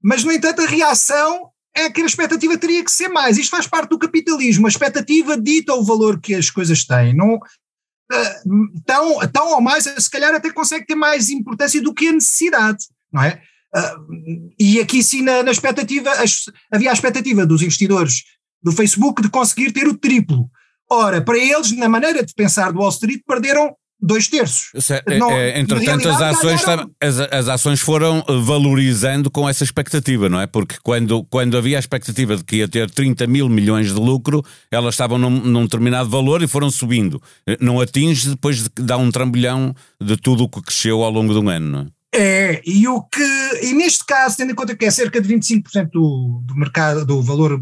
Mas, 0.00 0.22
no 0.22 0.30
entanto, 0.30 0.62
a 0.62 0.66
reação 0.66 1.50
é 1.76 1.90
que 1.90 2.00
a 2.00 2.06
expectativa 2.06 2.56
teria 2.56 2.84
que 2.84 2.90
ser 2.90 3.08
mais. 3.08 3.36
Isto 3.36 3.50
faz 3.50 3.66
parte 3.66 3.90
do 3.90 3.98
capitalismo. 3.98 4.66
A 4.66 4.68
expectativa 4.68 5.36
dita 5.36 5.74
o 5.74 5.84
valor 5.84 6.20
que 6.20 6.34
as 6.34 6.48
coisas 6.48 6.84
têm. 6.84 7.14
Não, 7.14 7.34
uh, 7.34 8.82
tão, 8.86 9.18
tão 9.28 9.52
ou 9.52 9.60
mais, 9.60 9.84
se 9.84 10.10
calhar 10.10 10.34
até 10.34 10.52
consegue 10.52 10.86
ter 10.86 10.94
mais 10.94 11.28
importância 11.30 11.82
do 11.82 11.92
que 11.92 12.08
a 12.08 12.12
necessidade, 12.12 12.84
não 13.12 13.22
é? 13.22 13.42
Uh, 13.76 14.54
e 14.58 14.80
aqui 14.80 15.02
sim, 15.02 15.22
na, 15.22 15.42
na 15.42 15.50
expectativa, 15.50 16.10
as, 16.12 16.44
havia 16.70 16.90
a 16.90 16.94
expectativa 16.94 17.44
dos 17.44 17.60
investidores 17.60 18.22
do 18.62 18.70
Facebook 18.70 19.20
de 19.20 19.28
conseguir 19.28 19.72
ter 19.72 19.88
o 19.88 19.98
triplo. 19.98 20.48
Ora, 20.88 21.20
para 21.20 21.38
eles, 21.38 21.72
na 21.72 21.88
maneira 21.88 22.24
de 22.24 22.32
pensar 22.34 22.72
do 22.72 22.78
Wall 22.78 22.90
Street, 22.90 23.22
perderam 23.26 23.74
dois 24.04 24.28
terços. 24.28 24.70
É, 25.06 25.18
não, 25.18 25.30
é, 25.30 25.58
entretanto, 25.58 26.08
as 26.08 26.20
ações, 26.20 26.62
as, 27.00 27.18
as, 27.20 27.48
ações 27.48 27.80
foram 27.80 28.24
valorizando 28.44 29.30
com 29.30 29.48
essa 29.48 29.64
expectativa, 29.64 30.28
não 30.28 30.40
é? 30.40 30.46
Porque 30.46 30.76
quando, 30.82 31.24
quando 31.24 31.56
havia 31.56 31.78
a 31.78 31.80
expectativa 31.80 32.36
de 32.36 32.44
que 32.44 32.56
ia 32.56 32.68
ter 32.68 32.90
30 32.90 33.26
mil 33.26 33.48
milhões 33.48 33.88
de 33.88 33.94
lucro, 33.94 34.44
elas 34.70 34.94
estavam 34.94 35.16
num, 35.16 35.30
num 35.30 35.62
determinado 35.62 36.08
valor 36.10 36.42
e 36.42 36.46
foram 36.46 36.70
subindo. 36.70 37.20
Não 37.60 37.80
atinge 37.80 38.30
depois 38.30 38.64
de 38.64 38.68
dar 38.80 38.98
um 38.98 39.10
trambolhão 39.10 39.74
de 40.00 40.16
tudo 40.16 40.44
o 40.44 40.48
que 40.48 40.60
cresceu 40.60 41.02
ao 41.02 41.10
longo 41.10 41.32
de 41.32 41.38
um 41.38 41.48
ano, 41.48 41.66
não 41.66 41.80
é? 41.80 41.86
É, 42.16 42.62
e 42.64 42.86
o 42.86 43.02
que, 43.02 43.20
e 43.62 43.72
neste 43.72 44.06
caso, 44.06 44.36
tendo 44.36 44.52
em 44.52 44.54
conta 44.54 44.76
que 44.76 44.84
é 44.84 44.90
cerca 44.90 45.20
de 45.20 45.34
25% 45.34 45.90
do, 45.90 46.42
do 46.44 46.54
mercado, 46.54 47.04
do 47.04 47.20
valor 47.20 47.60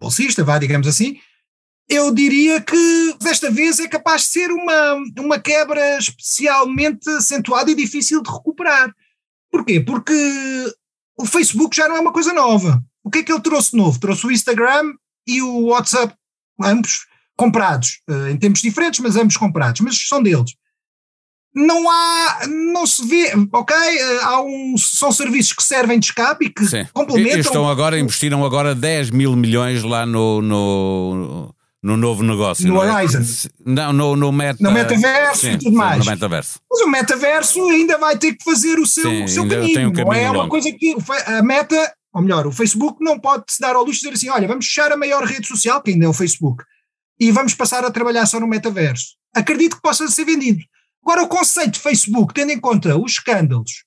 bolsista, 0.00 0.42
vá, 0.42 0.58
digamos 0.58 0.88
assim, 0.88 1.16
eu 1.88 2.12
diria 2.12 2.60
que 2.60 3.16
desta 3.20 3.50
vez 3.50 3.78
é 3.78 3.88
capaz 3.88 4.22
de 4.22 4.28
ser 4.28 4.50
uma, 4.50 4.94
uma 5.18 5.38
quebra 5.38 5.98
especialmente 5.98 7.08
acentuada 7.10 7.70
e 7.70 7.74
difícil 7.74 8.22
de 8.22 8.30
recuperar. 8.30 8.92
Porquê? 9.50 9.80
Porque 9.80 10.12
o 11.18 11.26
Facebook 11.26 11.76
já 11.76 11.88
não 11.88 11.96
é 11.96 12.00
uma 12.00 12.12
coisa 12.12 12.32
nova. 12.32 12.82
O 13.02 13.10
que 13.10 13.18
é 13.18 13.22
que 13.22 13.30
ele 13.30 13.42
trouxe 13.42 13.72
de 13.72 13.76
novo? 13.76 14.00
Trouxe 14.00 14.26
o 14.26 14.32
Instagram 14.32 14.94
e 15.26 15.42
o 15.42 15.66
WhatsApp, 15.66 16.14
ambos 16.60 17.06
comprados, 17.36 18.00
eh, 18.08 18.30
em 18.30 18.36
tempos 18.36 18.62
diferentes, 18.62 19.00
mas 19.00 19.16
ambos 19.16 19.36
comprados, 19.36 19.80
mas 19.80 19.98
são 20.08 20.22
deles. 20.22 20.54
Não 21.54 21.88
há, 21.88 22.46
não 22.48 22.86
se 22.86 23.06
vê, 23.06 23.32
ok? 23.52 23.76
Eh, 23.76 24.18
há 24.22 24.40
um, 24.40 24.76
são 24.78 25.12
serviços 25.12 25.52
que 25.52 25.62
servem 25.62 25.98
de 25.98 26.06
escape 26.06 26.46
e 26.46 26.50
que 26.50 26.64
Sim. 26.66 26.86
complementam. 26.92 27.40
Estão 27.40 27.68
agora, 27.68 27.98
investiram 27.98 28.44
agora 28.44 28.74
10 28.74 29.10
mil 29.10 29.36
milhões 29.36 29.82
lá 29.82 30.06
no, 30.06 30.40
no 30.40 31.53
no 31.84 31.98
novo 31.98 32.22
negócio. 32.22 32.66
No 32.66 32.76
não 32.76 32.82
é? 32.82 32.94
Horizon. 32.94 33.50
Não, 33.62 33.92
no, 33.92 34.16
no, 34.16 34.32
meta, 34.32 34.56
no 34.58 34.72
metaverso 34.72 35.40
sim, 35.42 35.52
e 35.52 35.58
tudo 35.58 35.76
mais. 35.76 36.02
No 36.02 36.10
metaverso. 36.10 36.58
Mas 36.70 36.80
o 36.80 36.88
metaverso 36.88 37.68
ainda 37.68 37.98
vai 37.98 38.16
ter 38.16 38.32
que 38.32 38.42
fazer 38.42 38.78
o 38.78 38.86
seu, 38.86 39.04
sim, 39.04 39.24
o 39.24 39.28
seu 39.28 39.46
caminho. 39.46 39.90
Um 39.90 39.92
caminho. 39.92 40.06
Não 40.06 40.12
é 40.14 40.26
longo. 40.28 40.40
uma 40.40 40.48
coisa 40.48 40.72
que 40.72 40.96
a 41.26 41.42
meta, 41.42 41.94
ou 42.14 42.22
melhor, 42.22 42.46
o 42.46 42.52
Facebook 42.52 43.04
não 43.04 43.20
pode 43.20 43.44
se 43.50 43.60
dar 43.60 43.76
ao 43.76 43.84
luxo 43.84 44.00
de 44.00 44.08
dizer 44.08 44.14
assim: 44.14 44.30
olha, 44.30 44.48
vamos 44.48 44.66
fechar 44.66 44.90
a 44.92 44.96
maior 44.96 45.24
rede 45.24 45.46
social, 45.46 45.82
que 45.82 45.90
ainda 45.90 46.06
é 46.06 46.08
o 46.08 46.14
Facebook, 46.14 46.64
e 47.20 47.30
vamos 47.30 47.52
passar 47.52 47.84
a 47.84 47.90
trabalhar 47.90 48.24
só 48.24 48.40
no 48.40 48.46
metaverso. 48.46 49.16
Acredito 49.34 49.76
que 49.76 49.82
possa 49.82 50.08
ser 50.08 50.24
vendido. 50.24 50.60
Agora, 51.04 51.22
o 51.22 51.28
conceito 51.28 51.72
de 51.72 51.80
Facebook, 51.80 52.32
tendo 52.32 52.50
em 52.50 52.58
conta 52.58 52.96
os 52.96 53.12
escândalos, 53.12 53.84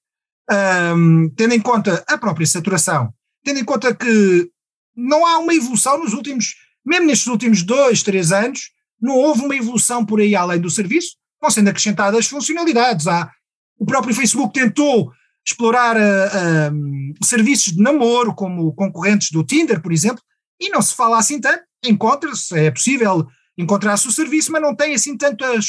um, 0.95 1.31
tendo 1.35 1.55
em 1.55 1.59
conta 1.59 2.03
a 2.07 2.15
própria 2.15 2.45
saturação, 2.45 3.11
tendo 3.43 3.59
em 3.59 3.65
conta 3.65 3.91
que 3.95 4.51
não 4.95 5.25
há 5.25 5.39
uma 5.39 5.55
evolução 5.55 5.97
nos 5.97 6.13
últimos 6.13 6.53
mesmo 6.87 7.05
nestes 7.05 7.27
últimos 7.27 7.63
dois, 7.63 8.01
três 8.01 8.31
anos, 8.31 8.71
não 8.99 9.15
houve 9.15 9.41
uma 9.41 9.55
evolução 9.55 10.05
por 10.05 10.19
aí 10.21 10.35
além 10.35 10.59
do 10.59 10.69
serviço, 10.69 11.17
vão 11.39 11.51
sendo 11.51 11.69
acrescentadas 11.69 12.27
funcionalidades. 12.27 13.07
Há, 13.07 13.29
o 13.77 13.85
próprio 13.85 14.15
Facebook 14.15 14.53
tentou 14.53 15.11
explorar 15.45 15.95
uh, 15.95 15.99
uh, 15.99 17.25
serviços 17.25 17.73
de 17.73 17.81
namoro, 17.81 18.33
como 18.33 18.73
concorrentes 18.73 19.31
do 19.31 19.43
Tinder, 19.43 19.81
por 19.81 19.91
exemplo, 19.91 20.21
e 20.59 20.69
não 20.69 20.81
se 20.81 20.95
fala 20.95 21.17
assim 21.17 21.39
tanto. 21.39 21.63
Encontra-se, 21.85 22.57
é 22.57 22.71
possível 22.71 23.27
encontrar-se 23.57 24.07
o 24.07 24.11
serviço, 24.11 24.51
mas 24.51 24.61
não 24.61 24.75
tem 24.75 24.95
assim 24.95 25.15
tantas 25.15 25.67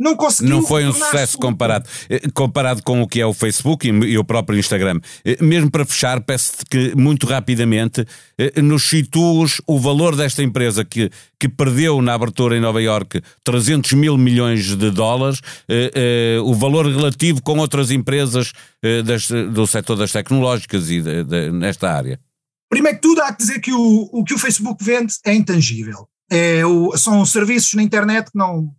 não 0.00 0.16
conseguiu. 0.16 0.56
Não 0.56 0.62
foi 0.62 0.86
um 0.86 0.92
sucesso 0.92 1.36
comparado, 1.36 1.86
eh, 2.08 2.22
comparado 2.32 2.82
com 2.82 3.02
o 3.02 3.06
que 3.06 3.20
é 3.20 3.26
o 3.26 3.34
Facebook 3.34 3.86
e, 3.86 4.16
o 4.16 4.24
próprio 4.24 4.58
Instagram. 4.58 4.98
Eh, 5.22 5.36
mesmo 5.42 5.70
para 5.70 5.84
fechar, 5.84 6.22
peço-te 6.22 6.64
que 6.64 6.96
muito 6.96 7.26
rapidamente 7.26 8.06
eh, 8.38 8.62
nos 8.62 8.84
situos 8.84 9.60
o 9.66 9.78
valor 9.78 10.16
desta 10.16 10.42
empresa 10.42 10.86
que, 10.86 11.10
que 11.38 11.50
perdeu 11.50 12.00
na 12.00 12.14
abertura 12.14 12.56
em 12.56 12.60
Nova 12.60 12.80
York 12.80 13.20
300 13.44 13.92
mil 13.92 14.16
milhões 14.16 14.74
de 14.74 14.90
dólares, 14.90 15.40
o 16.44 16.54
valor 16.54 16.86
relativo 16.86 17.42
com 17.42 17.58
outras 17.58 17.90
empresas 17.90 18.52
do 19.52 19.66
setor 19.66 19.96
das 19.96 20.12
tecnológicas 20.12 20.90
e 20.90 21.02
nesta 21.52 21.90
área. 21.90 22.18
Primeiro 22.68 22.96
que 22.96 23.02
tudo, 23.02 23.20
há 23.22 23.32
que 23.32 23.38
dizer 23.38 23.60
que 23.60 23.72
o, 23.72 24.08
o 24.12 24.24
que 24.24 24.34
o 24.34 24.38
Facebook 24.38 24.82
vende 24.82 25.14
é 25.24 25.34
intangível. 25.34 26.08
É 26.30 26.64
o, 26.64 26.96
são 26.96 27.26
serviços 27.26 27.74
na 27.74 27.82
internet 27.82 28.30
que 28.30 28.38
não, 28.38 28.72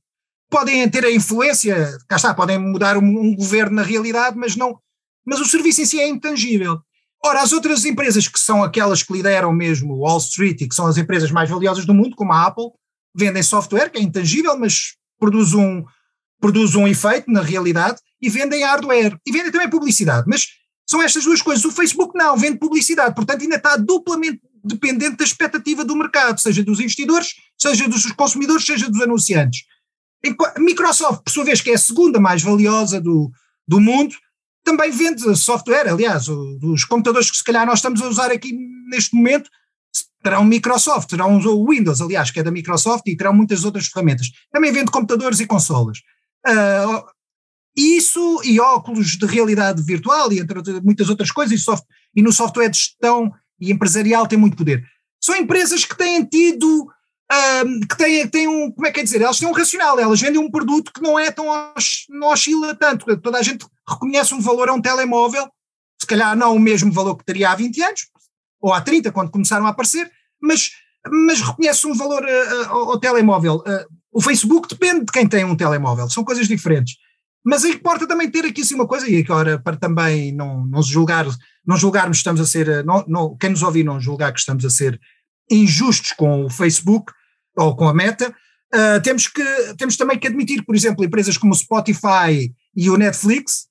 podem 0.51 0.87
ter 0.89 1.05
a 1.05 1.11
influência, 1.11 1.97
cá 2.07 2.17
está, 2.17 2.33
podem 2.33 2.59
mudar 2.59 2.97
um, 2.97 3.03
um, 3.03 3.35
governo 3.35 3.77
na 3.77 3.83
realidade, 3.83 4.37
mas 4.37 4.55
não, 4.55 4.77
mas 5.25 5.39
o 5.39 5.45
serviço 5.45 5.81
em 5.81 5.85
si 5.85 5.99
é 5.99 6.07
intangível. 6.07 6.77
Ora, 7.23 7.41
as 7.41 7.53
outras 7.53 7.85
empresas 7.85 8.27
que 8.27 8.39
são 8.39 8.63
aquelas 8.63 9.01
que 9.01 9.13
lideram 9.13 9.53
mesmo 9.53 9.95
Wall 9.95 10.17
Street 10.17 10.59
e 10.61 10.67
que 10.67 10.75
são 10.75 10.87
as 10.87 10.97
empresas 10.97 11.31
mais 11.31 11.49
valiosas 11.49 11.85
do 11.85 11.93
mundo, 11.93 12.15
como 12.15 12.33
a 12.33 12.45
Apple, 12.45 12.71
vendem 13.15 13.41
software 13.41 13.89
que 13.89 13.97
é 13.97 14.01
intangível, 14.01 14.57
mas 14.57 14.95
produz 15.17 15.53
um, 15.53 15.85
produz 16.39 16.75
um 16.75 16.87
efeito 16.87 17.31
na 17.31 17.41
realidade, 17.41 18.01
e 18.21 18.29
vendem 18.29 18.63
hardware, 18.63 19.17
e 19.25 19.31
vendem 19.31 19.51
também 19.51 19.69
publicidade, 19.69 20.25
mas 20.27 20.47
são 20.87 21.01
estas 21.01 21.23
duas 21.23 21.41
coisas. 21.41 21.63
O 21.63 21.71
Facebook 21.71 22.17
não, 22.17 22.35
vende 22.35 22.59
publicidade, 22.59 23.15
portanto 23.15 23.41
ainda 23.41 23.55
está 23.55 23.77
duplamente 23.77 24.41
dependente 24.63 25.17
da 25.17 25.23
expectativa 25.23 25.83
do 25.83 25.95
mercado, 25.95 26.39
seja 26.39 26.63
dos 26.63 26.79
investidores, 26.79 27.33
seja 27.57 27.87
dos 27.87 28.05
consumidores, 28.11 28.65
seja 28.65 28.89
dos 28.89 29.01
anunciantes. 29.01 29.61
Microsoft, 30.59 31.23
por 31.23 31.31
sua 31.31 31.43
vez, 31.43 31.61
que 31.61 31.71
é 31.71 31.75
a 31.75 31.79
segunda 31.79 32.19
mais 32.19 32.41
valiosa 32.41 33.01
do, 33.01 33.31
do 33.67 33.79
mundo, 33.79 34.15
também 34.63 34.91
vende 34.91 35.35
software. 35.35 35.89
Aliás, 35.89 36.27
os 36.27 36.85
computadores 36.85 37.31
que 37.31 37.37
se 37.37 37.43
calhar 37.43 37.65
nós 37.65 37.79
estamos 37.79 38.01
a 38.01 38.07
usar 38.07 38.31
aqui 38.31 38.55
neste 38.89 39.15
momento 39.15 39.49
terão 40.23 40.43
Microsoft, 40.43 41.09
terão 41.09 41.39
o 41.39 41.69
Windows, 41.69 41.99
aliás, 41.99 42.29
que 42.29 42.39
é 42.39 42.43
da 42.43 42.51
Microsoft, 42.51 43.07
e 43.07 43.17
terão 43.17 43.33
muitas 43.33 43.65
outras 43.65 43.87
ferramentas. 43.87 44.27
Também 44.51 44.71
vende 44.71 44.91
computadores 44.91 45.39
e 45.39 45.47
consolas. 45.47 45.97
Uh, 46.47 47.03
isso 47.75 48.41
e 48.43 48.59
óculos 48.59 49.17
de 49.17 49.25
realidade 49.25 49.81
virtual 49.81 50.31
e 50.31 50.39
entre 50.39 50.61
muitas 50.81 51.09
outras 51.09 51.31
coisas, 51.31 51.59
e, 51.59 51.63
soft, 51.63 51.83
e 52.15 52.21
no 52.21 52.31
software 52.31 52.69
de 52.69 52.77
gestão 52.77 53.31
e 53.59 53.71
empresarial 53.71 54.27
tem 54.27 54.37
muito 54.37 54.57
poder. 54.57 54.83
São 55.23 55.35
empresas 55.35 55.85
que 55.85 55.97
têm 55.97 56.23
tido 56.25 56.87
que 57.87 57.97
têm, 57.97 58.27
têm 58.27 58.47
um, 58.47 58.71
como 58.71 58.87
é 58.87 58.91
que 58.91 58.99
é 58.99 59.03
dizer, 59.03 59.21
elas 59.21 59.39
têm 59.39 59.47
um 59.47 59.53
racional, 59.53 59.97
elas 59.97 60.19
vendem 60.19 60.39
um 60.39 60.51
produto 60.51 60.91
que 60.93 61.01
não 61.01 61.17
é 61.17 61.31
tão, 61.31 61.45
não 62.09 62.27
oscila 62.27 62.75
tanto, 62.75 63.05
toda 63.17 63.37
a 63.37 63.41
gente 63.41 63.65
reconhece 63.87 64.33
um 64.33 64.41
valor 64.41 64.67
a 64.67 64.73
um 64.73 64.81
telemóvel, 64.81 65.49
se 65.99 66.05
calhar 66.05 66.35
não 66.35 66.55
o 66.55 66.59
mesmo 66.59 66.91
valor 66.91 67.15
que 67.15 67.23
teria 67.23 67.51
há 67.51 67.55
20 67.55 67.81
anos, 67.83 68.01
ou 68.59 68.73
há 68.73 68.81
30, 68.81 69.11
quando 69.11 69.31
começaram 69.31 69.65
a 69.65 69.69
aparecer, 69.69 70.11
mas, 70.41 70.71
mas 71.09 71.41
reconhece 71.41 71.87
um 71.87 71.95
valor 71.95 72.23
uh, 72.23 72.69
ao, 72.69 72.89
ao, 72.91 72.99
telemóvel. 72.99 73.57
Uh, 73.57 73.85
o 74.11 74.21
Facebook 74.21 74.67
depende 74.67 75.05
de 75.05 75.11
quem 75.11 75.27
tem 75.27 75.45
um 75.45 75.55
telemóvel, 75.55 76.09
são 76.09 76.23
coisas 76.23 76.47
diferentes. 76.47 76.97
Mas 77.43 77.63
importa 77.63 78.05
também 78.05 78.29
ter 78.29 78.45
aqui 78.45 78.61
assim 78.61 78.75
uma 78.75 78.87
coisa, 78.87 79.09
e 79.09 79.19
agora 79.19 79.57
para 79.57 79.77
também 79.77 80.31
não, 80.33 80.65
não 80.67 80.83
julgar, 80.83 81.25
não 81.65 81.77
julgarmos 81.77 82.17
estamos 82.17 82.41
a 82.41 82.45
ser, 82.45 82.83
não, 82.83 83.03
não, 83.07 83.37
quem 83.37 83.49
nos 83.49 83.63
ouvir 83.63 83.83
não 83.83 83.99
julgar 83.99 84.31
que 84.33 84.39
estamos 84.39 84.63
a 84.65 84.69
ser 84.69 84.99
injustos 85.49 86.11
com 86.11 86.45
o 86.45 86.49
Facebook, 86.49 87.11
ou 87.57 87.75
com 87.75 87.87
a 87.87 87.93
Meta, 87.93 88.33
Uh, 88.73 89.01
temos, 89.01 89.27
que, 89.27 89.43
temos 89.77 89.97
também 89.97 90.17
que 90.17 90.27
admitir, 90.27 90.63
por 90.63 90.73
exemplo, 90.73 91.03
empresas 91.03 91.37
como 91.37 91.51
o 91.51 91.55
Spotify 91.55 92.53
e 92.73 92.89
o 92.89 92.95
Netflix 92.95 93.67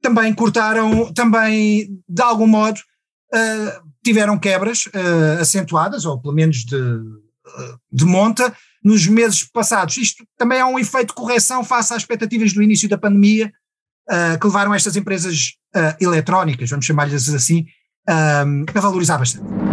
também 0.00 0.32
cortaram, 0.32 1.12
também 1.12 2.00
de 2.08 2.22
algum 2.22 2.46
modo 2.46 2.78
uh, 2.78 3.88
tiveram 4.02 4.38
quebras 4.38 4.86
uh, 4.86 5.42
acentuadas, 5.42 6.06
ou 6.06 6.18
pelo 6.18 6.32
menos 6.32 6.64
de, 6.64 6.80
de 7.92 8.06
monta, 8.06 8.56
nos 8.82 9.06
meses 9.06 9.44
passados. 9.44 9.98
Isto 9.98 10.24
também 10.38 10.60
é 10.60 10.64
um 10.64 10.78
efeito 10.78 11.08
de 11.08 11.14
correção 11.14 11.62
face 11.62 11.92
às 11.92 12.00
expectativas 12.00 12.54
do 12.54 12.62
início 12.62 12.88
da 12.88 12.96
pandemia, 12.96 13.52
que 14.40 14.46
levaram 14.46 14.72
estas 14.72 14.96
empresas 14.96 15.52
eletrónicas, 16.00 16.70
vamos 16.70 16.86
chamar-lhes 16.86 17.28
assim, 17.28 17.66
a 18.06 18.80
valorizar 18.80 19.18
bastante. 19.18 19.67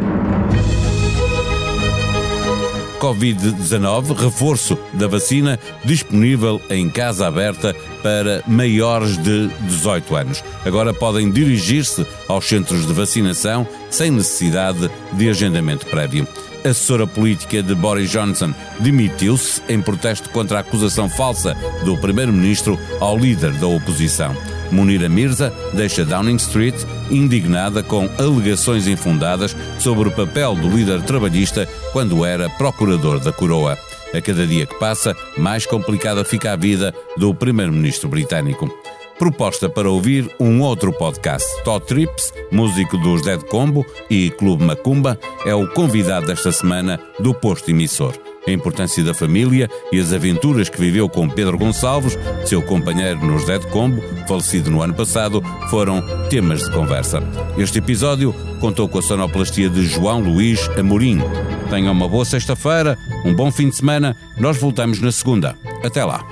Covid-19, 2.99 4.15
reforço 4.15 4.77
da 4.93 5.07
vacina 5.07 5.59
disponível 5.83 6.61
em 6.69 6.89
casa 6.89 7.27
aberta 7.27 7.75
para 8.01 8.43
maiores 8.47 9.17
de 9.17 9.47
18 9.61 10.15
anos. 10.15 10.43
Agora 10.65 10.93
podem 10.93 11.31
dirigir-se 11.31 12.05
aos 12.27 12.45
centros 12.45 12.85
de 12.85 12.93
vacinação 12.93 13.67
sem 13.89 14.11
necessidade 14.11 14.89
de 15.13 15.29
agendamento 15.29 15.85
prévio 15.87 16.27
assessora 16.69 17.05
política 17.05 17.61
de 17.61 17.75
Boris 17.75 18.09
Johnson, 18.09 18.53
demitiu-se 18.79 19.61
em 19.69 19.79
protesto 19.81 20.29
contra 20.31 20.57
a 20.57 20.61
acusação 20.61 21.07
falsa 21.07 21.55
do 21.83 21.95
primeiro-ministro 21.97 22.79
ao 22.99 23.17
líder 23.17 23.51
da 23.53 23.67
oposição. 23.67 24.35
Munira 24.71 25.09
Mirza 25.09 25.53
deixa 25.73 26.05
Downing 26.05 26.35
Street 26.35 26.75
indignada 27.09 27.83
com 27.83 28.09
alegações 28.17 28.87
infundadas 28.87 29.55
sobre 29.79 30.09
o 30.09 30.11
papel 30.11 30.55
do 30.55 30.69
líder 30.69 31.01
trabalhista 31.03 31.67
quando 31.91 32.25
era 32.25 32.49
procurador 32.49 33.19
da 33.19 33.31
coroa. 33.31 33.77
A 34.13 34.21
cada 34.21 34.47
dia 34.47 34.65
que 34.65 34.79
passa, 34.79 35.15
mais 35.37 35.65
complicada 35.65 36.23
fica 36.23 36.53
a 36.53 36.55
vida 36.55 36.93
do 37.17 37.33
primeiro-ministro 37.33 38.07
britânico 38.07 38.71
proposta 39.17 39.69
para 39.69 39.89
ouvir 39.89 40.29
um 40.39 40.61
outro 40.61 40.91
podcast. 40.93 41.47
Todd 41.63 41.85
Trips, 41.85 42.33
músico 42.51 42.97
dos 42.97 43.21
Dead 43.21 43.41
Combo 43.43 43.85
e 44.09 44.29
Clube 44.31 44.63
Macumba, 44.63 45.19
é 45.45 45.53
o 45.53 45.67
convidado 45.67 46.27
desta 46.27 46.51
semana 46.51 46.99
do 47.19 47.33
posto 47.33 47.71
emissor. 47.71 48.13
A 48.47 48.51
importância 48.51 49.03
da 49.03 49.13
família 49.13 49.69
e 49.91 49.99
as 49.99 50.13
aventuras 50.13 50.69
que 50.69 50.79
viveu 50.79 51.09
com 51.09 51.27
Pedro 51.27 51.57
Gonçalves, 51.57 52.17
seu 52.45 52.61
companheiro 52.61 53.25
nos 53.25 53.45
Dead 53.45 53.63
Combo, 53.65 54.03
falecido 54.27 54.69
no 54.69 54.81
ano 54.81 54.93
passado, 54.93 55.41
foram 55.69 56.03
temas 56.29 56.63
de 56.63 56.71
conversa. 56.71 57.23
Este 57.57 57.79
episódio 57.79 58.33
contou 58.59 58.87
com 58.87 58.99
a 58.99 59.01
sonoplastia 59.01 59.69
de 59.69 59.85
João 59.85 60.19
Luís 60.19 60.69
Amorim. 60.77 61.21
Tenham 61.69 61.91
uma 61.91 62.07
boa 62.07 62.23
sexta-feira, 62.23 62.95
um 63.25 63.33
bom 63.33 63.51
fim 63.51 63.69
de 63.69 63.75
semana. 63.75 64.15
Nós 64.37 64.57
voltamos 64.57 64.99
na 65.01 65.11
segunda. 65.11 65.55
Até 65.83 66.05
lá. 66.05 66.23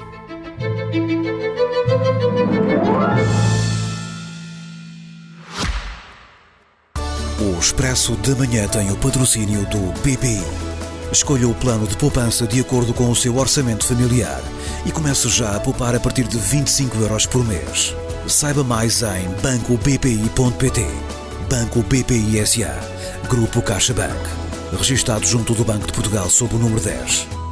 O 7.39 7.59
Expresso 7.59 8.15
da 8.17 8.35
Manhã 8.35 8.67
tem 8.67 8.91
o 8.91 8.97
patrocínio 8.97 9.65
do 9.65 9.79
BPI. 10.01 10.72
Escolha 11.13 11.47
o 11.47 11.53
plano 11.53 11.85
de 11.85 11.95
poupança 11.95 12.47
de 12.47 12.59
acordo 12.59 12.91
com 12.91 13.07
o 13.07 13.15
seu 13.15 13.37
orçamento 13.37 13.85
familiar 13.85 14.41
e 14.83 14.91
comece 14.91 15.29
já 15.29 15.55
a 15.55 15.59
poupar 15.59 15.95
a 15.95 15.99
partir 15.99 16.23
de 16.23 16.39
25 16.39 16.97
euros 16.97 17.27
por 17.27 17.45
mês. 17.45 17.95
Saiba 18.27 18.63
mais 18.63 19.03
em 19.03 19.29
bancobpi.pt. 19.43 20.87
Banco 21.47 21.83
BPI 21.83 22.43
SA. 22.47 22.79
Grupo 23.29 23.61
CaixaBank. 23.61 24.27
Registado 24.75 25.23
junto 25.23 25.53
do 25.53 25.63
Banco 25.63 25.85
de 25.85 25.93
Portugal 25.93 26.27
sob 26.31 26.55
o 26.55 26.57
número 26.57 26.81
10. 26.81 27.42